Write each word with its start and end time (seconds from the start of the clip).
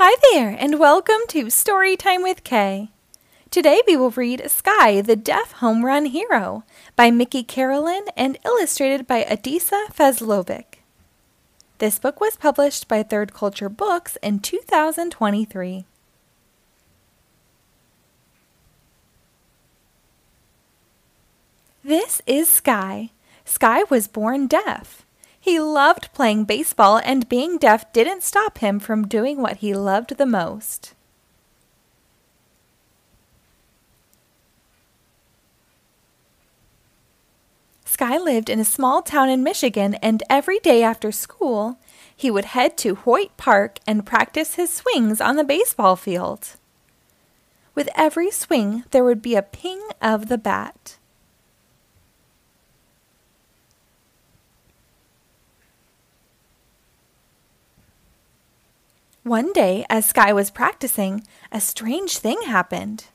Hi 0.00 0.14
there, 0.30 0.50
and 0.56 0.78
welcome 0.78 1.22
to 1.26 1.46
Storytime 1.46 2.22
with 2.22 2.44
K. 2.44 2.90
Today 3.50 3.82
we 3.84 3.96
will 3.96 4.10
read 4.10 4.48
Sky, 4.48 5.00
the 5.00 5.16
Deaf 5.16 5.50
Home 5.54 5.84
Run 5.84 6.04
Hero 6.04 6.62
by 6.94 7.10
Mickey 7.10 7.42
Carolan 7.42 8.04
and 8.16 8.38
illustrated 8.44 9.08
by 9.08 9.24
Adisa 9.24 9.88
Fazlovic. 9.92 10.84
This 11.78 11.98
book 11.98 12.20
was 12.20 12.36
published 12.36 12.86
by 12.86 13.02
Third 13.02 13.34
Culture 13.34 13.68
Books 13.68 14.16
in 14.22 14.38
2023. 14.38 15.84
This 21.82 22.22
is 22.24 22.48
Sky. 22.48 23.10
Sky 23.44 23.82
was 23.90 24.06
born 24.06 24.46
deaf. 24.46 25.04
He 25.48 25.58
loved 25.58 26.12
playing 26.12 26.44
baseball, 26.44 27.00
and 27.02 27.26
being 27.26 27.56
deaf 27.56 27.90
didn't 27.94 28.22
stop 28.22 28.58
him 28.58 28.78
from 28.78 29.08
doing 29.08 29.40
what 29.40 29.56
he 29.56 29.72
loved 29.72 30.18
the 30.18 30.26
most. 30.26 30.92
Sky 37.86 38.18
lived 38.18 38.50
in 38.50 38.60
a 38.60 38.64
small 38.64 39.00
town 39.00 39.30
in 39.30 39.42
Michigan, 39.42 39.94
and 40.02 40.22
every 40.28 40.58
day 40.58 40.82
after 40.82 41.10
school, 41.10 41.78
he 42.14 42.30
would 42.30 42.44
head 42.44 42.76
to 42.76 42.96
Hoyt 42.96 43.34
Park 43.38 43.78
and 43.86 44.04
practice 44.04 44.56
his 44.56 44.70
swings 44.70 45.18
on 45.18 45.36
the 45.36 45.44
baseball 45.44 45.96
field. 45.96 46.56
With 47.74 47.88
every 47.96 48.30
swing, 48.30 48.84
there 48.90 49.02
would 49.02 49.22
be 49.22 49.34
a 49.34 49.40
ping 49.40 49.80
of 50.02 50.28
the 50.28 50.36
bat. 50.36 50.97
One 59.28 59.52
day, 59.52 59.84
as 59.90 60.06
Sky 60.06 60.32
was 60.32 60.50
practicing, 60.50 61.22
a 61.52 61.60
strange 61.60 62.16
thing 62.16 62.40
happened. 62.46 63.08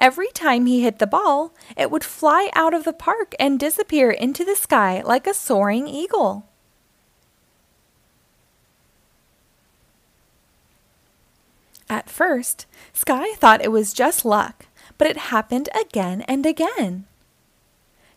Every 0.00 0.26
time 0.34 0.66
he 0.66 0.82
hit 0.82 0.98
the 0.98 1.06
ball, 1.06 1.54
it 1.76 1.92
would 1.92 2.02
fly 2.02 2.50
out 2.54 2.74
of 2.74 2.82
the 2.82 2.92
park 2.92 3.36
and 3.38 3.56
disappear 3.56 4.10
into 4.10 4.44
the 4.44 4.56
sky 4.56 5.00
like 5.00 5.28
a 5.28 5.32
soaring 5.32 5.86
eagle. 5.86 6.48
At 11.88 12.10
first, 12.10 12.66
Sky 12.92 13.34
thought 13.34 13.62
it 13.62 13.70
was 13.70 13.92
just 13.92 14.24
luck, 14.24 14.66
but 14.98 15.06
it 15.06 15.30
happened 15.30 15.68
again 15.80 16.22
and 16.22 16.44
again. 16.44 17.04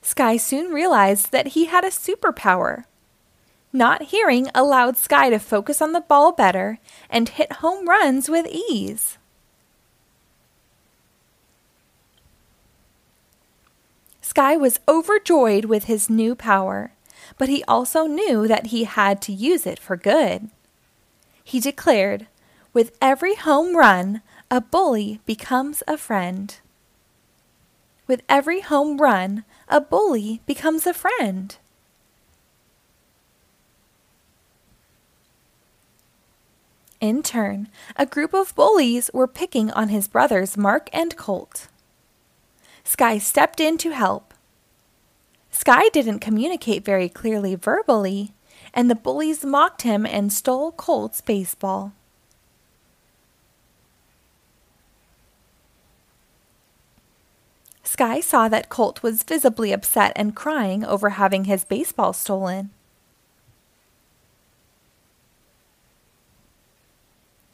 Sky 0.02 0.38
soon 0.38 0.72
realized 0.72 1.32
that 1.32 1.50
he 1.50 1.66
had 1.66 1.84
a 1.84 1.90
superpower. 1.90 2.86
Not 3.76 4.04
hearing 4.04 4.48
allowed 4.56 4.96
Sky 4.96 5.30
to 5.30 5.38
focus 5.38 5.82
on 5.82 5.92
the 5.92 6.00
ball 6.00 6.32
better 6.32 6.80
and 7.10 7.28
hit 7.28 7.60
home 7.60 7.90
runs 7.90 8.30
with 8.30 8.48
ease. 8.48 9.18
Sky 14.22 14.56
was 14.56 14.80
overjoyed 14.88 15.66
with 15.66 15.84
his 15.84 16.10
new 16.10 16.36
power, 16.36 16.94
but 17.38 17.50
he 17.50 17.66
also 17.66 18.06
knew 18.06 18.48
that 18.48 18.68
he 18.68 18.86
had 18.86 19.22
to 19.24 19.34
use 19.34 19.68
it 19.68 19.78
for 19.78 19.98
good. 19.98 20.50
He 21.44 21.60
declared, 21.60 22.28
With 22.72 22.96
every 23.02 23.36
home 23.36 23.76
run, 23.76 24.22
a 24.50 24.62
bully 24.62 25.20
becomes 25.26 25.84
a 25.86 25.98
friend. 25.98 26.58
With 28.08 28.22
every 28.30 28.62
home 28.62 29.00
run, 29.02 29.44
a 29.68 29.82
bully 29.82 30.40
becomes 30.46 30.88
a 30.88 30.94
friend. 30.94 31.58
In 37.06 37.22
turn, 37.22 37.70
a 37.98 38.08
group 38.08 38.34
of 38.34 38.56
bullies 38.56 39.12
were 39.14 39.28
picking 39.28 39.70
on 39.70 39.90
his 39.90 40.08
brothers 40.08 40.58
Mark 40.58 40.90
and 40.92 41.16
Colt. 41.16 41.68
Sky 42.84 43.20
stepped 43.20 43.60
in 43.60 43.78
to 43.78 43.92
help. 43.92 44.34
Sky 45.52 45.88
didn't 45.90 46.18
communicate 46.18 46.84
very 46.84 47.08
clearly 47.08 47.54
verbally, 47.54 48.34
and 48.74 48.90
the 48.90 48.96
bullies 48.96 49.46
mocked 49.46 49.84
him 49.84 50.08
and 50.08 50.34
stole 50.34 50.72
Colt's 50.72 51.22
baseball. 51.22 51.94
Sky 57.84 58.20
saw 58.20 58.48
that 58.48 58.70
Colt 58.70 59.04
was 59.04 59.22
visibly 59.22 59.72
upset 59.72 60.12
and 60.16 60.36
crying 60.36 60.84
over 60.84 61.10
having 61.12 61.44
his 61.46 61.66
baseball 61.66 62.14
stolen. 62.14 62.72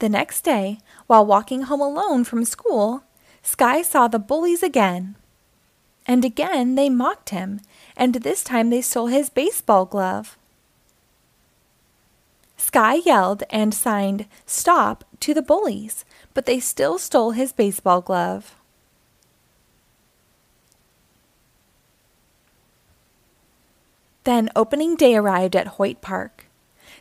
The 0.01 0.09
next 0.09 0.41
day, 0.41 0.79
while 1.05 1.23
walking 1.23 1.61
home 1.61 1.79
alone 1.79 2.23
from 2.23 2.43
school, 2.43 3.03
Sky 3.43 3.83
saw 3.83 4.07
the 4.07 4.17
bullies 4.17 4.63
again. 4.63 5.15
And 6.07 6.25
again 6.25 6.73
they 6.73 6.89
mocked 6.89 7.29
him, 7.29 7.61
and 7.95 8.15
this 8.15 8.43
time 8.43 8.71
they 8.71 8.81
stole 8.81 9.07
his 9.13 9.29
baseball 9.29 9.85
glove. 9.85 10.39
Sky 12.57 12.95
yelled 12.95 13.43
and 13.51 13.75
signed 13.75 14.25
Stop 14.47 15.03
to 15.19 15.35
the 15.35 15.43
bullies, 15.43 16.03
but 16.33 16.47
they 16.47 16.59
still 16.59 16.97
stole 16.97 17.31
his 17.31 17.53
baseball 17.53 18.01
glove. 18.01 18.55
Then 24.23 24.49
opening 24.55 24.95
day 24.95 25.15
arrived 25.15 25.55
at 25.55 25.77
Hoyt 25.77 26.01
Park. 26.01 26.47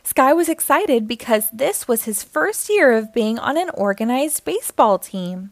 Sky 0.03 0.33
was 0.33 0.49
excited 0.49 1.07
because 1.07 1.49
this 1.51 1.87
was 1.87 2.03
his 2.05 2.23
first 2.23 2.69
year 2.69 2.91
of 2.91 3.13
being 3.13 3.37
on 3.37 3.57
an 3.57 3.69
organized 3.71 4.43
baseball 4.43 4.97
team. 4.97 5.51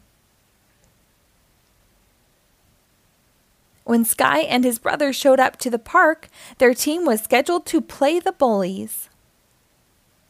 When 3.84 4.06
Sky 4.06 4.42
and 4.42 4.64
his 4.64 4.78
brother 4.78 5.12
showed 5.12 5.40
up 5.40 5.58
to 5.58 5.70
the 5.70 5.80
park, 5.80 6.28
their 6.58 6.74
team 6.74 7.06
was 7.06 7.22
scheduled 7.22 7.66
to 7.68 7.82
play 7.82 8.20
the 8.20 8.32
bullies. 8.32 9.10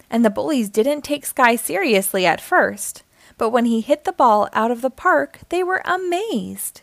And 0.09 0.23
the 0.23 0.29
bullies 0.29 0.69
didn't 0.69 1.01
take 1.01 1.25
Sky 1.25 1.55
seriously 1.55 2.25
at 2.25 2.41
first, 2.41 3.03
but 3.37 3.49
when 3.49 3.65
he 3.65 3.81
hit 3.81 4.03
the 4.03 4.13
ball 4.13 4.47
out 4.53 4.71
of 4.71 4.81
the 4.81 4.89
park, 4.89 5.39
they 5.49 5.63
were 5.63 5.81
amazed. 5.85 6.81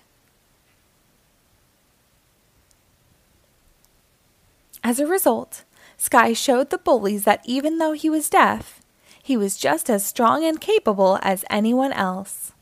As 4.84 5.00
a 5.00 5.06
result, 5.06 5.64
Sky 5.96 6.32
showed 6.32 6.70
the 6.70 6.78
bullies 6.78 7.24
that 7.24 7.42
even 7.44 7.78
though 7.78 7.92
he 7.92 8.10
was 8.10 8.30
deaf, 8.30 8.80
he 9.22 9.36
was 9.36 9.56
just 9.56 9.90
as 9.90 10.04
strong 10.04 10.44
and 10.44 10.60
capable 10.60 11.18
as 11.22 11.44
anyone 11.50 11.92
else. 11.92 12.52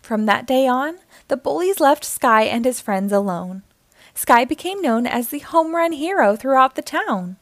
From 0.00 0.26
that 0.26 0.46
day 0.46 0.66
on, 0.66 0.98
the 1.28 1.36
bullies 1.36 1.78
left 1.78 2.04
Sky 2.04 2.42
and 2.42 2.64
his 2.64 2.80
friends 2.80 3.12
alone. 3.12 3.62
Sky 4.14 4.44
became 4.44 4.82
known 4.82 5.06
as 5.06 5.28
the 5.28 5.38
home 5.38 5.74
run 5.74 5.92
hero 5.92 6.36
throughout 6.36 6.74
the 6.74 6.82
town. 6.82 7.36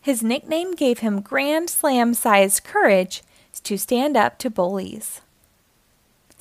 His 0.00 0.22
nickname 0.22 0.74
gave 0.74 1.00
him 1.00 1.20
grand 1.20 1.68
slam 1.68 2.14
sized 2.14 2.64
courage 2.64 3.22
to 3.62 3.76
stand 3.76 4.16
up 4.16 4.38
to 4.38 4.48
bullies. 4.48 5.20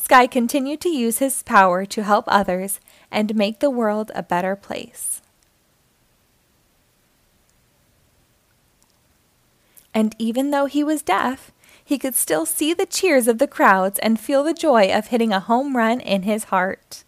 Sky 0.05 0.27
continued 0.27 0.81
to 0.81 0.89
use 0.89 1.17
his 1.17 1.41
power 1.41 1.83
to 1.83 2.03
help 2.03 2.25
others 2.27 2.79
and 3.09 3.33
make 3.33 3.59
the 3.59 3.71
world 3.71 4.11
a 4.13 4.21
better 4.21 4.55
place. 4.55 5.19
And 9.95 10.15
even 10.19 10.51
though 10.51 10.67
he 10.67 10.83
was 10.83 11.01
deaf, 11.01 11.51
he 11.83 11.97
could 11.97 12.13
still 12.13 12.45
see 12.45 12.71
the 12.71 12.85
cheers 12.85 13.27
of 13.27 13.39
the 13.39 13.47
crowds 13.47 13.97
and 13.97 14.19
feel 14.19 14.43
the 14.43 14.53
joy 14.53 14.95
of 14.95 15.07
hitting 15.07 15.33
a 15.33 15.39
home 15.39 15.75
run 15.75 15.99
in 16.01 16.21
his 16.21 16.45
heart. 16.45 17.03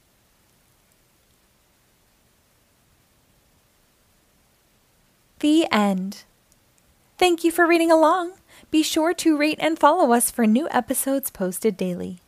The 5.38 5.68
end. 5.72 6.24
Thank 7.20 7.44
you 7.44 7.52
for 7.52 7.68
reading 7.68 7.92
along. 7.92 8.32
Be 8.72 8.82
sure 8.82 9.14
to 9.14 9.38
rate 9.38 9.60
and 9.62 9.78
follow 9.78 10.14
us 10.14 10.32
for 10.32 10.48
new 10.48 10.68
episodes 10.72 11.30
posted 11.30 11.78
daily. 11.78 12.22